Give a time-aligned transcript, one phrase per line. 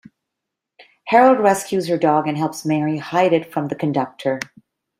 [1.05, 4.39] Harold rescues her dog and helps Mary hide it from the conductor.